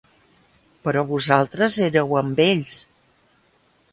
[0.87, 2.79] Però vosaltres éreu amb ells.